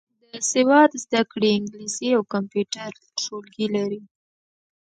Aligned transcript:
د 0.31 0.31
سواد 0.51 0.91
زده 1.03 1.21
کړې 1.31 1.49
انګلیسي 1.57 2.09
او 2.17 2.21
کمپیوټر 2.33 2.91
ټولګي 3.21 3.67
لري. 3.75 4.01